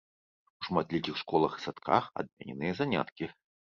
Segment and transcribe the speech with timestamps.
[0.61, 3.25] У шматлікіх школах і садках адмененыя заняткі.